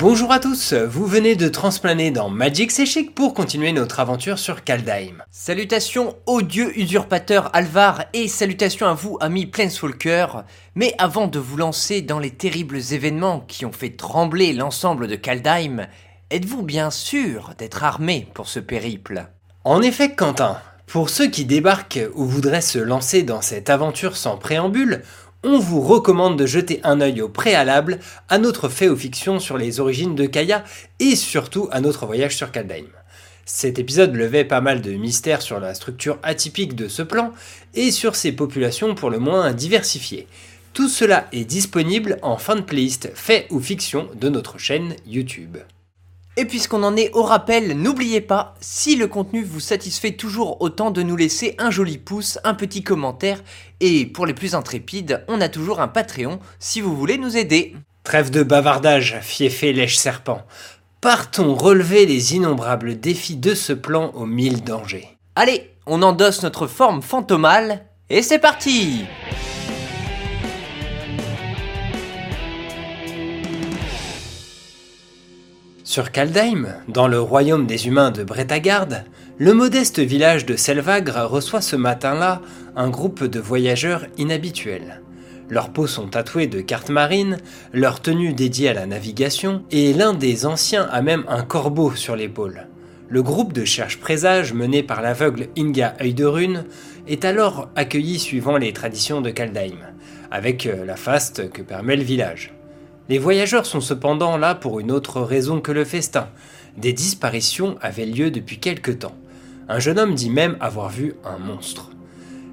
[0.00, 4.64] Bonjour à tous, vous venez de transplaner dans Magic C'est pour continuer notre aventure sur
[4.64, 5.22] Kaldheim.
[5.30, 10.44] Salutations au dieu usurpateur Alvar et salutations à vous amis Planeswalker.
[10.74, 15.16] Mais avant de vous lancer dans les terribles événements qui ont fait trembler l'ensemble de
[15.16, 15.86] Kaldheim,
[16.30, 19.26] êtes-vous bien sûr d'être armé pour ce périple?
[19.64, 24.38] En effet Quentin, pour ceux qui débarquent ou voudraient se lancer dans cette aventure sans
[24.38, 25.02] préambule,
[25.42, 27.98] on vous recommande de jeter un œil au préalable
[28.28, 30.64] à notre fait ou fiction sur les origines de Kaya
[30.98, 32.86] et surtout à notre voyage sur Kaldheim.
[33.46, 37.32] Cet épisode levait pas mal de mystères sur la structure atypique de ce plan
[37.74, 40.28] et sur ses populations pour le moins diversifiées.
[40.72, 45.56] Tout cela est disponible en fin de playlist fait ou fiction de notre chaîne YouTube.
[46.40, 50.90] Et puisqu'on en est au rappel, n'oubliez pas, si le contenu vous satisfait toujours autant,
[50.90, 53.42] de nous laisser un joli pouce, un petit commentaire,
[53.80, 57.76] et pour les plus intrépides, on a toujours un Patreon si vous voulez nous aider.
[58.04, 60.40] Trêve de bavardage, fiefé lèche-serpent.
[61.02, 65.18] Partons relever les innombrables défis de ce plan aux mille dangers.
[65.36, 69.04] Allez, on endosse notre forme fantomale, et c'est parti
[75.90, 78.86] Sur Kaldheim, dans le royaume des humains de Bretagard,
[79.38, 82.42] le modeste village de Selvagre reçoit ce matin-là
[82.76, 85.02] un groupe de voyageurs inhabituels.
[85.48, 87.38] Leurs peaux sont tatouées de cartes marines,
[87.72, 92.14] leur tenue dédiée à la navigation, et l'un des anciens a même un corbeau sur
[92.14, 92.68] l'épaule.
[93.08, 96.66] Le groupe de cherche-présages mené par l'aveugle Inga Œil de Rune
[97.08, 99.88] est alors accueilli suivant les traditions de Kaldheim,
[100.30, 102.54] avec la faste que permet le village.
[103.10, 106.28] Les voyageurs sont cependant là pour une autre raison que le festin.
[106.76, 109.16] Des disparitions avaient lieu depuis quelque temps.
[109.68, 111.90] Un jeune homme dit même avoir vu un monstre.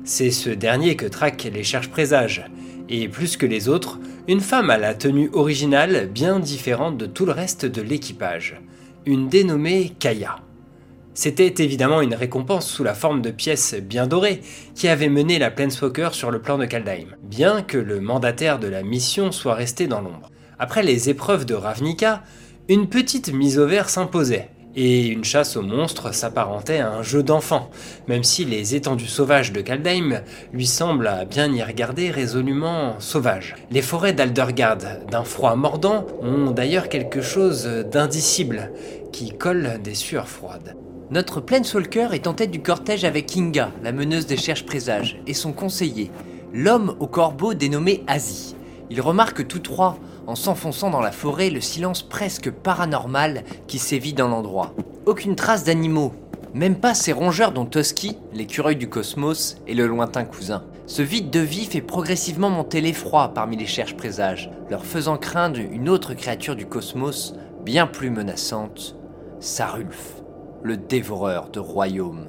[0.03, 2.50] C'est ce dernier que traquent les cherche-présages,
[2.89, 7.28] et plus que les autres, une femme à la tenue originale bien différente de tout
[7.28, 8.59] le reste de l'équipage,
[9.05, 10.38] une dénommée Kaya.
[11.13, 14.41] C'était évidemment une récompense sous la forme de pièces bien dorées
[14.73, 18.67] qui avait mené la Planeswalker sur le plan de Kaldheim, bien que le mandataire de
[18.67, 20.31] la mission soit resté dans l'ombre.
[20.59, 22.23] Après les épreuves de Ravnica,
[22.68, 27.22] une petite mise au vert s'imposait, et une chasse aux monstres s'apparentait à un jeu
[27.22, 27.69] d'enfant,
[28.07, 30.22] même si les étendues sauvages de Kaldheim
[30.53, 33.53] lui semblent à bien y regarder résolument sauvages.
[33.69, 34.78] Les forêts d'Aldergard,
[35.12, 38.72] d'un froid mordant, ont d'ailleurs quelque chose d'indicible,
[39.12, 40.75] qui colle des sueurs froides.
[41.12, 45.35] Notre Planeswalker est en tête du cortège avec Kinga, la meneuse des cherches présages, et
[45.35, 46.09] son conseiller,
[46.51, 48.56] l'homme au corbeau dénommé Asie.
[48.90, 49.97] Ils remarquent tous trois
[50.28, 54.74] en s'enfonçant dans la forêt le silence presque paranormal qui sévit dans l'endroit.
[55.06, 56.14] Aucune trace d'animaux,
[56.54, 60.64] même pas ces rongeurs dont Toski, l'écureuil du cosmos, est le lointain cousin.
[60.86, 65.60] Ce vide de vie fait progressivement monter l'effroi parmi les cherches présages, leur faisant craindre
[65.60, 67.34] une autre créature du cosmos
[67.64, 68.96] bien plus menaçante,
[69.40, 70.22] Sarulf,
[70.64, 72.28] le dévoreur de royaumes.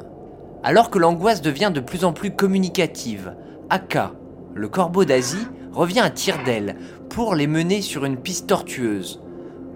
[0.63, 3.35] Alors que l'angoisse devient de plus en plus communicative,
[3.71, 4.13] Aka,
[4.55, 6.77] le corbeau d'Asie, revient à tire d'aile
[7.09, 9.21] pour les mener sur une piste tortueuse.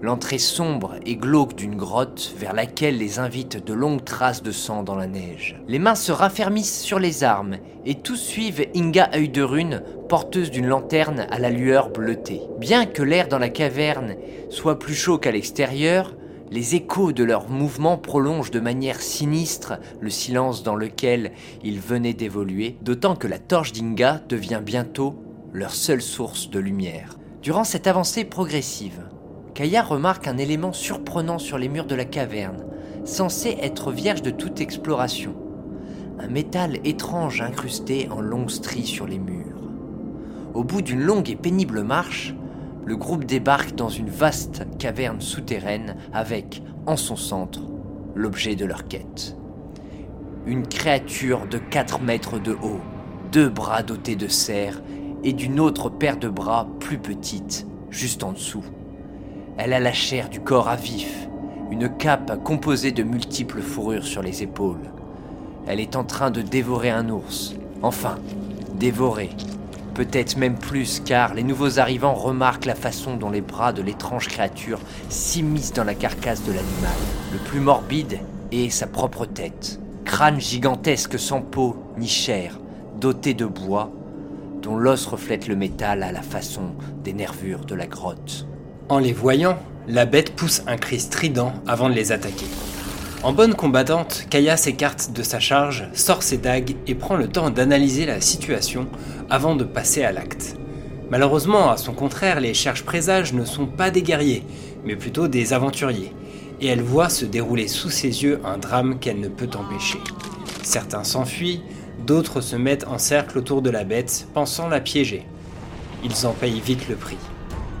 [0.03, 4.83] L'entrée sombre et glauque d'une grotte vers laquelle les invitent de longues traces de sang
[4.83, 5.55] dans la neige.
[5.69, 7.55] Les mains se raffermissent sur les armes
[7.85, 12.41] et tous suivent Inga œil de rune, porteuse d'une lanterne à la lueur bleutée.
[12.59, 14.15] Bien que l'air dans la caverne
[14.49, 16.13] soit plus chaud qu'à l'extérieur,
[16.51, 21.31] les échos de leurs mouvements prolongent de manière sinistre le silence dans lequel
[21.63, 25.15] ils venaient d'évoluer, d'autant que la torche d'Inga devient bientôt
[25.53, 27.15] leur seule source de lumière.
[27.43, 29.07] Durant cette avancée progressive,
[29.53, 32.65] Kaya remarque un élément surprenant sur les murs de la caverne,
[33.05, 35.35] censé être vierge de toute exploration.
[36.19, 39.69] Un métal étrange incrusté en longues stries sur les murs.
[40.55, 42.33] Au bout d'une longue et pénible marche,
[42.85, 47.61] le groupe débarque dans une vaste caverne souterraine avec, en son centre,
[48.15, 49.37] l'objet de leur quête.
[50.47, 52.81] Une créature de 4 mètres de haut,
[53.31, 54.81] deux bras dotés de serres
[55.23, 58.63] et d'une autre paire de bras plus petite, juste en dessous.
[59.57, 61.27] Elle a la chair du corps à vif,
[61.71, 64.91] une cape composée de multiples fourrures sur les épaules.
[65.65, 67.55] Elle est en train de dévorer un ours.
[67.81, 68.17] Enfin,
[68.75, 69.29] dévorer.
[69.93, 74.27] Peut-être même plus car les nouveaux arrivants remarquent la façon dont les bras de l'étrange
[74.27, 74.79] créature
[75.09, 76.91] s'immiscent dans la carcasse de l'animal.
[77.31, 78.19] Le plus morbide
[78.51, 79.79] est sa propre tête.
[80.03, 82.59] Crâne gigantesque sans peau ni chair,
[82.99, 83.91] doté de bois
[84.63, 86.71] dont l'os reflète le métal à la façon
[87.03, 88.47] des nervures de la grotte.
[88.89, 92.47] En les voyant, la bête pousse un cri strident avant de les attaquer.
[93.21, 97.49] En bonne combattante, Kaya s'écarte de sa charge, sort ses dagues et prend le temps
[97.49, 98.87] d'analyser la situation
[99.29, 100.55] avant de passer à l'acte.
[101.09, 104.43] Malheureusement, à son contraire, les cherches présages ne sont pas des guerriers,
[104.85, 106.13] mais plutôt des aventuriers,
[106.59, 109.99] et elle voit se dérouler sous ses yeux un drame qu'elle ne peut empêcher.
[110.63, 111.61] Certains s'enfuient,
[112.05, 115.25] d'autres se mettent en cercle autour de la bête, pensant la piéger.
[116.03, 117.17] Ils en payent vite le prix.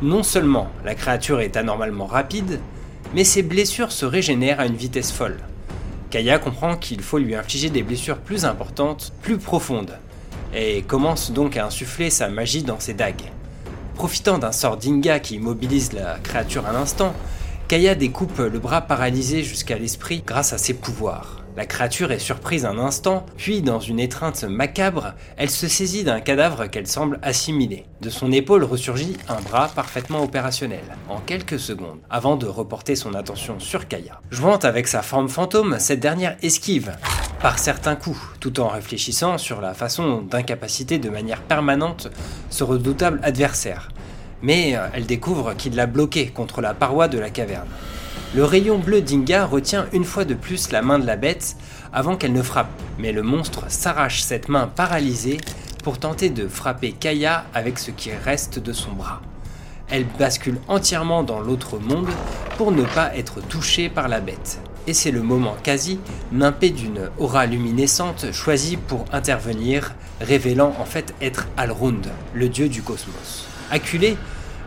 [0.01, 2.59] Non seulement la créature est anormalement rapide,
[3.13, 5.37] mais ses blessures se régénèrent à une vitesse folle.
[6.09, 9.97] Kaya comprend qu'il faut lui infliger des blessures plus importantes, plus profondes,
[10.53, 13.31] et commence donc à insuffler sa magie dans ses dagues.
[13.95, 17.13] Profitant d'un sort d'Inga qui immobilise la créature un instant,
[17.67, 21.42] Kaya découpe le bras paralysé jusqu'à l'esprit grâce à ses pouvoirs.
[21.55, 26.19] La créature est surprise un instant, puis dans une étreinte macabre, elle se saisit d'un
[26.19, 27.85] cadavre qu'elle semble assimiler.
[28.01, 33.13] De son épaule ressurgit un bras parfaitement opérationnel, en quelques secondes, avant de reporter son
[33.13, 34.19] attention sur Kaya.
[34.31, 36.95] Jouant avec sa forme fantôme, cette dernière esquive,
[37.39, 42.09] par certains coups, tout en réfléchissant sur la façon d'incapaciter de manière permanente
[42.49, 43.89] ce redoutable adversaire.
[44.41, 47.67] Mais euh, elle découvre qu'il l'a bloqué contre la paroi de la caverne.
[48.35, 51.55] Le rayon bleu d'Inga retient une fois de plus la main de la bête
[51.93, 55.37] avant qu'elle ne frappe, mais le monstre s'arrache cette main paralysée
[55.83, 59.21] pour tenter de frapper Kaya avec ce qui reste de son bras.
[59.87, 62.09] Elle bascule entièrement dans l'autre monde
[62.57, 64.59] pour ne pas être touchée par la bête.
[64.87, 65.99] Et c'est le moment quasi
[66.31, 72.81] nimpé d'une aura luminescente choisie pour intervenir, révélant en fait être Alrund, le dieu du
[72.81, 73.45] cosmos.
[73.69, 74.17] Acculé,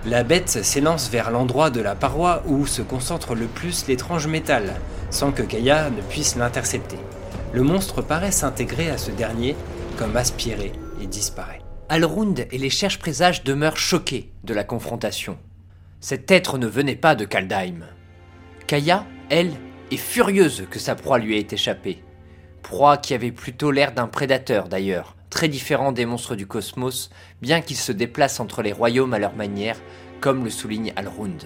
[0.07, 4.75] la bête s'élance vers l'endroit de la paroi où se concentre le plus l'étrange métal,
[5.11, 6.99] sans que Kaya ne puisse l'intercepter.
[7.53, 9.57] Le monstre paraît s'intégrer à ce dernier,
[9.99, 10.73] comme aspiré,
[11.03, 11.61] et disparaît.
[11.89, 15.39] Alrund et les cherches présages demeurent choqués de la confrontation.
[16.01, 17.85] Cet être ne venait pas de Kaldheim.
[18.69, 19.55] Kaya, elle,
[19.91, 22.03] est furieuse que sa proie lui ait échappé.
[22.63, 27.11] Proie qui avait plutôt l'air d'un prédateur d'ailleurs, très différent des monstres du cosmos,
[27.43, 29.81] bien qu'ils se déplacent entre les royaumes à leur manière,
[30.21, 31.45] comme le souligne Alrund.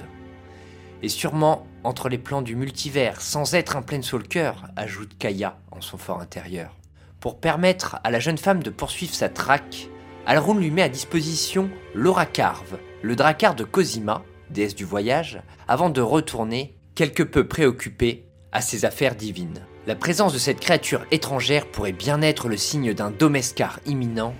[1.02, 5.96] Et sûrement entre les plans du multivers, sans être un Planeswalker, ajoute Kaya en son
[5.96, 6.76] fort intérieur.
[7.20, 9.88] Pour permettre à la jeune femme de poursuivre sa traque,
[10.26, 16.00] Alrund lui met à disposition l'Oracarve, le dracar de Cosima, déesse du voyage, avant de
[16.00, 19.66] retourner, quelque peu préoccupé, à ses affaires divines.
[19.90, 24.36] La présence de cette créature étrangère pourrait bien être le signe d'un domescar imminent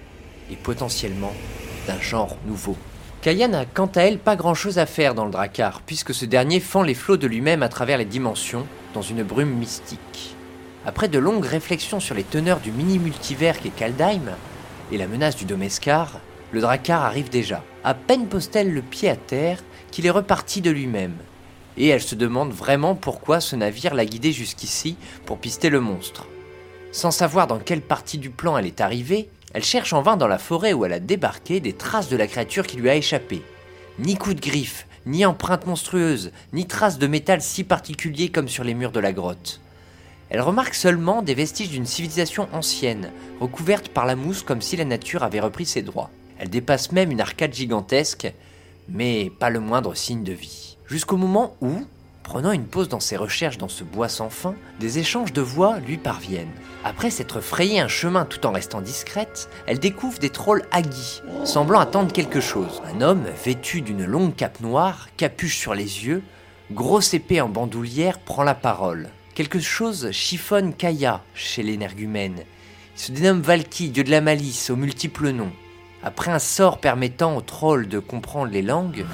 [0.49, 1.33] et potentiellement
[1.89, 2.77] d'un genre nouveau.
[3.21, 6.25] Kaya n'a quant à elle pas grand chose à faire dans le Drakkar, puisque ce
[6.25, 8.65] dernier fend les flots de lui-même à travers les dimensions,
[8.95, 10.37] dans une brume mystique.
[10.87, 14.31] Après de longues réflexions sur les teneurs du mini-multivers qu'est Kaldheim,
[14.93, 16.21] et la menace du Domescar,
[16.53, 17.65] le Drakkar arrive déjà.
[17.83, 21.17] À peine pose-t-elle le pied à terre qu'il est reparti de lui-même,
[21.81, 26.27] et elle se demande vraiment pourquoi ce navire l'a guidée jusqu'ici pour pister le monstre.
[26.93, 30.29] Sans savoir dans quelle partie du plan elle est arrivée, elle cherche en vain dans
[30.29, 33.43] la forêt où elle a débarqué des traces de la créature qui lui a échappé.
[33.99, 38.63] Ni coup de griffe, ni empreinte monstrueuse, ni traces de métal si particulier comme sur
[38.63, 39.63] les murs de la grotte.
[40.29, 43.11] Elle remarque seulement des vestiges d'une civilisation ancienne,
[43.41, 46.11] recouverte par la mousse comme si la nature avait repris ses droits.
[46.39, 48.33] Elle dépasse même une arcade gigantesque,
[48.89, 50.70] mais pas le moindre signe de vie.
[50.91, 51.71] Jusqu'au moment où,
[52.25, 55.79] prenant une pause dans ses recherches dans ce bois sans fin, des échanges de voix
[55.79, 56.51] lui parviennent.
[56.83, 61.79] Après s'être frayé un chemin tout en restant discrète, elle découvre des trolls haguis, semblant
[61.79, 62.83] attendre quelque chose.
[62.93, 66.25] Un homme vêtu d'une longue cape noire, capuche sur les yeux,
[66.73, 69.11] grosse épée en bandoulière, prend la parole.
[69.37, 72.41] Quelque chose chiffonne Kaya chez l'énergumène.
[72.97, 75.53] Il se dénomme Valky, dieu de la malice, aux multiples noms.
[76.03, 79.05] Après un sort permettant aux trolls de comprendre les langues,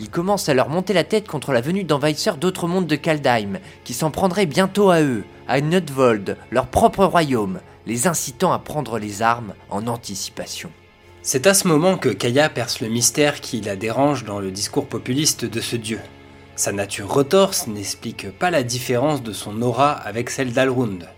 [0.00, 3.58] ils commencent à leur monter la tête contre la venue d'envahisseurs d'autres mondes de Kaldheim,
[3.84, 8.98] qui s'en prendraient bientôt à eux, à Nutvold, leur propre royaume, les incitant à prendre
[8.98, 10.70] les armes en anticipation.
[11.22, 14.86] C'est à ce moment que Kaya perce le mystère qui la dérange dans le discours
[14.86, 16.00] populiste de ce dieu.
[16.56, 21.08] Sa nature retorse n'explique pas la différence de son aura avec celle d'Alrund.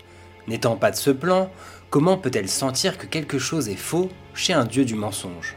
[0.49, 1.49] N'étant pas de ce plan,
[1.89, 5.55] comment peut-elle sentir que quelque chose est faux chez un dieu du mensonge?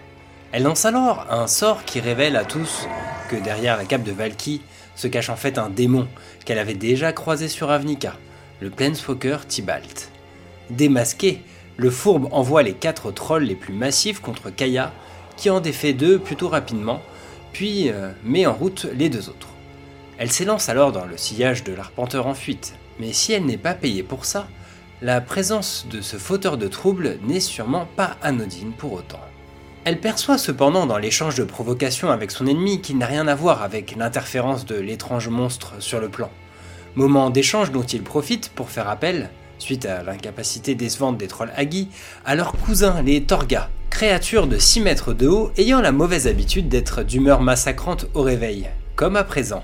[0.53, 2.87] Elle lance alors un sort qui révèle à tous
[3.27, 4.63] que derrière la cape de Valky
[4.95, 6.09] se cache en fait un démon
[6.45, 8.17] qu'elle avait déjà croisé sur Avnica,
[8.61, 10.11] le Planeswalker Tibalt.
[10.71, 11.43] Démasqué,
[11.77, 14.93] le fourbe envoie les quatre trolls les plus massifs contre Kaya,
[15.37, 17.03] qui en défait deux plutôt rapidement,
[17.53, 19.49] puis euh, met en route les deux autres.
[20.19, 23.75] Elle s'élance alors dans le sillage de l'arpenteur en fuite, mais si elle n'est pas
[23.75, 24.49] payée pour ça,
[25.03, 29.21] la présence de ce fauteur de troubles n'est sûrement pas anodine pour autant.
[29.87, 33.63] Elle perçoit cependant dans l'échange de provocation avec son ennemi qu'il n'a rien à voir
[33.63, 36.29] avec l'interférence de l'étrange monstre sur le plan.
[36.97, 41.87] Moment d'échange dont il profite pour faire appel, suite à l'incapacité décevante des trolls Agi,
[42.25, 46.69] à leurs cousins les Torga, Créatures de 6 mètres de haut ayant la mauvaise habitude
[46.69, 49.63] d'être d'humeur massacrante au réveil, comme à présent.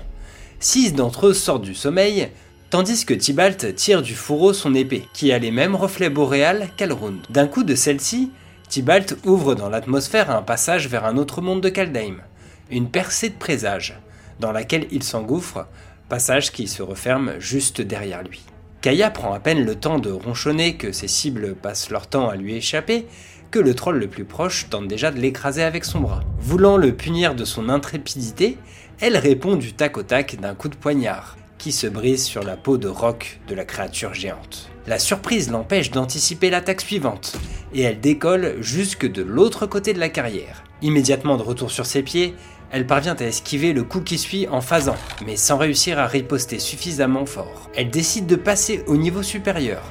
[0.61, 2.29] Six d'entre eux sortent du sommeil,
[2.69, 7.19] tandis que Tybalt tire du fourreau son épée, qui a les mêmes reflets boréales qu'Alrund.
[7.29, 8.31] D'un coup de celle-ci,
[8.73, 12.23] Tybalt ouvre dans l'atmosphère un passage vers un autre monde de Kaldheim,
[12.71, 13.99] une percée de présage,
[14.39, 15.67] dans laquelle il s'engouffre,
[16.09, 18.41] passage qui se referme juste derrière lui.
[18.81, 22.35] Kaya prend à peine le temps de ronchonner que ses cibles passent leur temps à
[22.35, 23.05] lui échapper,
[23.51, 26.21] que le troll le plus proche tente déjà de l'écraser avec son bras.
[26.39, 28.57] Voulant le punir de son intrépidité,
[28.99, 32.57] elle répond du tac au tac d'un coup de poignard, qui se brise sur la
[32.57, 34.71] peau de roc de la créature géante.
[34.87, 37.37] La surprise l'empêche d'anticiper l'attaque suivante,
[37.73, 40.63] et elle décolle jusque de l'autre côté de la carrière.
[40.81, 42.35] Immédiatement de retour sur ses pieds,
[42.71, 46.59] elle parvient à esquiver le coup qui suit en phasant, mais sans réussir à riposter
[46.59, 47.69] suffisamment fort.
[47.75, 49.83] Elle décide de passer au niveau supérieur,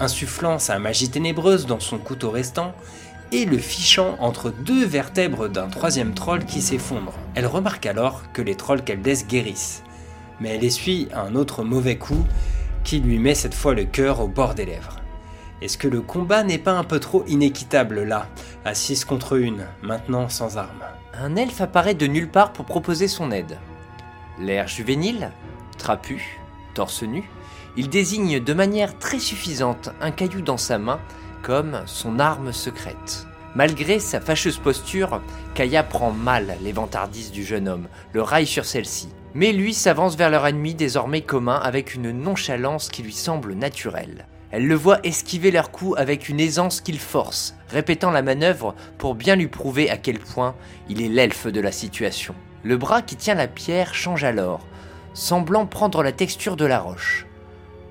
[0.00, 2.74] insufflant sa magie ténébreuse dans son couteau restant
[3.32, 7.14] et le fichant entre deux vertèbres d'un troisième troll qui s'effondre.
[7.34, 9.82] Elle remarque alors que les trolls qu'elle guérissent,
[10.40, 12.26] mais elle essuie un autre mauvais coup
[12.84, 15.00] qui lui met cette fois le cœur au bord des lèvres.
[15.62, 18.28] Est-ce que le combat n'est pas un peu trop inéquitable là,
[18.66, 20.84] à 6 contre 1, maintenant sans armes
[21.14, 23.56] Un elfe apparaît de nulle part pour proposer son aide.
[24.38, 25.30] L'air juvénile,
[25.78, 26.40] trapu,
[26.74, 27.24] torse nu,
[27.78, 31.00] il désigne de manière très suffisante un caillou dans sa main
[31.42, 33.26] comme son arme secrète.
[33.54, 35.22] Malgré sa fâcheuse posture,
[35.54, 39.08] Kaya prend mal les vantardises du jeune homme, le raille sur celle-ci.
[39.32, 44.26] Mais lui s'avance vers leur ennemi désormais commun avec une nonchalance qui lui semble naturelle.
[44.52, 49.14] Elle le voit esquiver leurs coups avec une aisance qu'il force, répétant la manœuvre pour
[49.14, 50.54] bien lui prouver à quel point
[50.88, 52.34] il est l'elfe de la situation.
[52.62, 54.60] Le bras qui tient la pierre change alors,
[55.14, 57.26] semblant prendre la texture de la roche.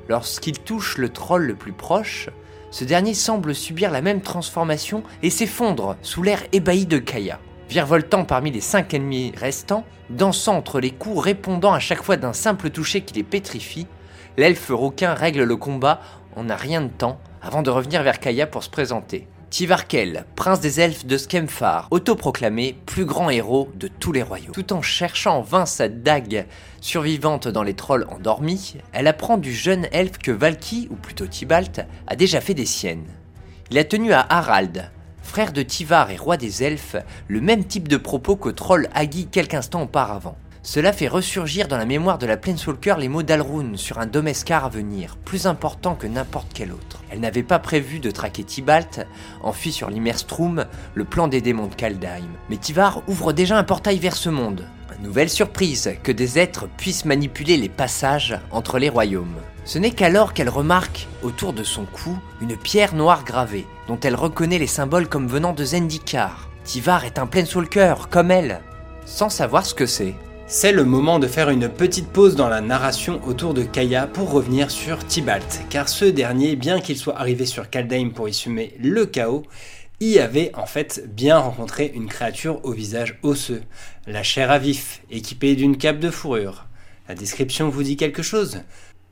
[0.07, 2.29] Lorsqu'il touche le troll le plus proche,
[2.71, 7.39] ce dernier semble subir la même transformation et s'effondre sous l'air ébahi de Kaya.
[7.69, 12.33] Virevoltant parmi les cinq ennemis restants, dansant entre les coups répondant à chaque fois d'un
[12.33, 13.87] simple toucher qui les pétrifie,
[14.37, 16.01] l'elfe requin règle le combat
[16.35, 19.27] en un rien de temps avant de revenir vers Kaya pour se présenter.
[19.49, 24.51] Tivarkel, prince des elfes de Skemfar, autoproclamé plus grand héros de tous les royaumes.
[24.51, 26.45] Tout en cherchant en vain sa dague
[26.81, 31.85] survivante dans les trolls endormis, elle apprend du jeune elfe que Valky, ou plutôt Tibalt,
[32.07, 33.07] a déjà fait des siennes.
[33.71, 37.87] Il a tenu à Harald, frère de Tivar et roi des elfes, le même type
[37.87, 40.37] de propos que troll Agi quelques instants auparavant.
[40.65, 44.65] Cela fait ressurgir dans la mémoire de la Planeswalker les mots d'Alrune sur un Domescar
[44.65, 47.03] à venir, plus important que n'importe quel autre.
[47.11, 49.05] Elle n'avait pas prévu de traquer Tibalt,
[49.43, 52.31] enfui sur l'Immerstrom, le plan des démons de Kaldheim.
[52.49, 54.65] Mais Tivar ouvre déjà un portail vers ce monde.
[55.03, 59.37] Nouvelle surprise, que des êtres puissent manipuler les passages entre les royaumes.
[59.65, 64.15] Ce n'est qu'alors qu'elle remarque, autour de son cou, une pierre noire gravée, dont elle
[64.15, 66.49] reconnaît les symboles comme venant de Zendikar.
[66.63, 68.61] Tivar est un Planeswalker, comme elle,
[69.05, 70.15] sans savoir ce que c'est.
[70.47, 74.29] C'est le moment de faire une petite pause dans la narration autour de Kaya pour
[74.29, 78.75] revenir sur Tibalt, car ce dernier, bien qu'il soit arrivé sur Kaldheim pour y semer
[78.79, 79.41] le chaos,
[79.99, 83.63] y avait en fait bien rencontré une créature au visage osseux,
[84.05, 86.67] la chair à vif, équipée d'une cape de fourrure.
[87.09, 88.59] La description vous dit quelque chose?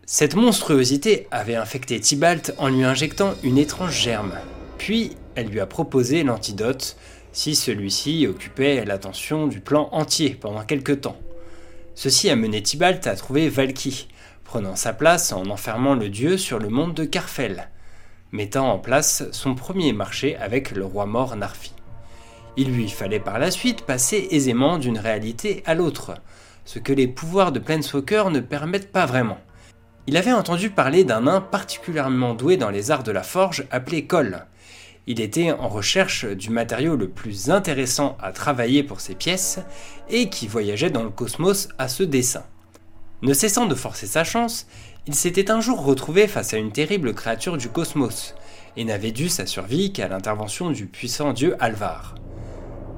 [0.06, 4.34] Cette monstruosité avait infecté Tibalt en lui injectant une étrange germe.
[4.78, 6.96] Puis elle lui a proposé l'antidote
[7.34, 11.18] si celui-ci occupait l'attention du plan entier pendant quelque temps.
[11.96, 12.63] Ceci a mené
[13.06, 14.08] à trouver Valky,
[14.44, 17.70] prenant sa place en enfermant le dieu sur le monde de Carfel,
[18.32, 21.74] mettant en place son premier marché avec le roi mort Narfi.
[22.56, 26.13] Il lui fallait par la suite passer aisément d'une réalité à l'autre,
[26.66, 29.40] ce que les pouvoirs de Planeswalker ne permettent pas vraiment.
[30.06, 34.06] Il avait entendu parler d'un nain particulièrement doué dans les arts de la forge appelé
[34.06, 34.46] Cole,
[35.05, 39.60] il était en recherche du matériau le plus intéressant à travailler pour ses pièces
[40.10, 42.43] et qui voyageait dans le cosmos à ce dessin.
[43.22, 44.67] Ne cessant de forcer sa chance,
[45.07, 48.36] il s'était un jour retrouvé face à une terrible créature du cosmos
[48.77, 52.15] et n'avait dû sa survie qu'à l'intervention du puissant dieu Alvar.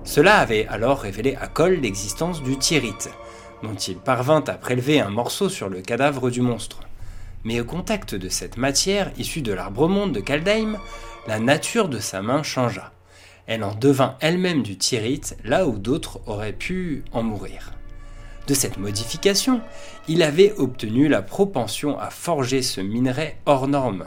[0.04, 3.10] Cela avait alors révélé à Cole l'existence du Tyrite,
[3.64, 6.82] dont il parvint à prélever un morceau sur le cadavre du monstre.
[7.44, 10.78] Mais au contact de cette matière issue de l'arbre-monde de Kaldheim,
[11.28, 12.92] la nature de sa main changea.
[13.48, 17.72] Elle en devint elle-même du tyrite là où d'autres auraient pu en mourir.
[18.48, 19.62] De cette modification,
[20.08, 24.06] il avait obtenu la propension à forger ce minerai hors norme,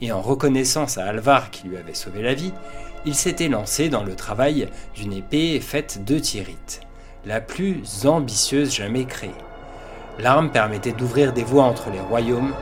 [0.00, 2.52] et en reconnaissance à Alvar qui lui avait sauvé la vie,
[3.06, 6.80] il s'était lancé dans le travail d'une épée faite de tyrite,
[7.26, 9.30] la plus ambitieuse jamais créée.
[10.18, 12.54] L'arme permettait d'ouvrir des voies entre les royaumes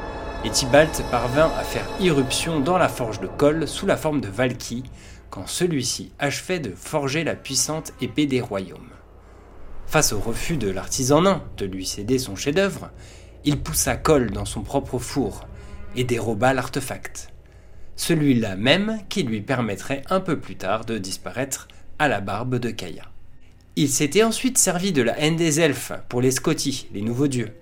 [0.45, 4.29] et Tybalt parvint à faire irruption dans la forge de Kol sous la forme de
[4.29, 4.83] Valky
[5.31, 8.91] quand celui-ci achevait de forger la puissante épée des royaumes.
[9.87, 12.91] Face au refus de l'artisan nain de lui céder son chef-d'œuvre,
[13.45, 15.47] il poussa Cole dans son propre four
[15.95, 17.29] et déroba l'artefact.
[17.95, 21.69] Celui-là même qui lui permettrait un peu plus tard de disparaître
[21.99, 23.05] à la barbe de Kaya.
[23.77, 27.55] Il s'était ensuite servi de la haine des elfes pour les Scotty, les nouveaux dieux,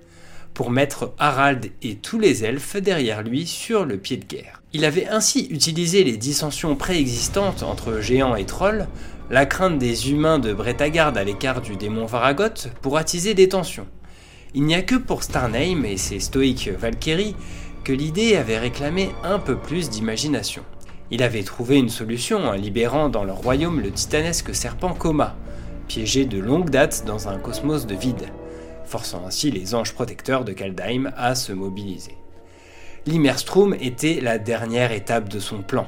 [0.54, 4.62] pour mettre Harald et tous les elfes derrière lui sur le pied de guerre.
[4.72, 8.86] Il avait ainsi utilisé les dissensions préexistantes entre géants et trolls,
[9.30, 13.86] la crainte des humains de Bretagarde à l'écart du démon Varagoth pour attiser des tensions.
[14.54, 17.36] Il n'y a que pour Starnheim et ses stoïques Valkyries
[17.84, 20.62] que l'idée avait réclamé un peu plus d'imagination.
[21.10, 25.36] Il avait trouvé une solution en libérant dans leur royaume le titanesque serpent Koma,
[25.88, 28.28] piégé de longue date dans un cosmos de vide
[28.90, 32.16] forçant ainsi les anges protecteurs de Kaldheim à se mobiliser.
[33.06, 35.86] L'Immerstrom était la dernière étape de son plan,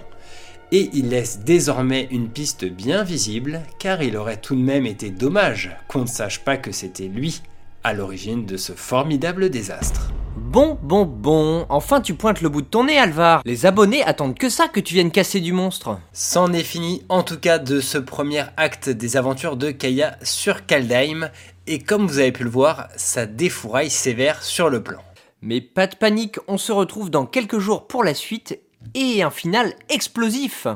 [0.71, 5.11] et il laisse désormais une piste bien visible, car il aurait tout de même été
[5.11, 7.43] dommage qu'on ne sache pas que c'était lui
[7.85, 10.13] à l'origine de ce formidable désastre.
[10.37, 13.43] Bon, bon, bon, enfin tu pointes le bout de ton nez, Alvar.
[13.45, 15.99] Les abonnés attendent que ça que tu viennes casser du monstre.
[16.13, 20.65] C'en est fini, en tout cas, de ce premier acte des aventures de Kaya sur
[20.65, 21.31] Kaldheim,
[21.67, 25.01] et comme vous avez pu le voir, ça défouraille sévère sur le plan.
[25.41, 28.59] Mais pas de panique, on se retrouve dans quelques jours pour la suite
[28.95, 30.67] et un final explosif.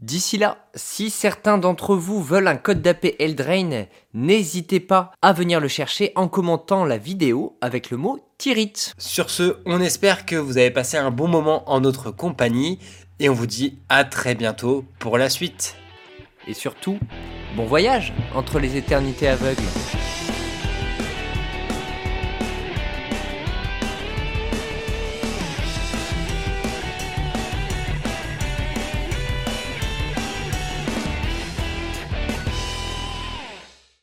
[0.00, 5.60] D'ici là, si certains d'entre vous veulent un code d'AP Eldrain, n'hésitez pas à venir
[5.60, 8.72] le chercher en commentant la vidéo avec le mot Tirit.
[8.98, 12.78] Sur ce, on espère que vous avez passé un bon moment en notre compagnie
[13.20, 15.76] et on vous dit à très bientôt pour la suite.
[16.46, 16.98] Et surtout,
[17.56, 19.62] bon voyage entre les éternités aveugles.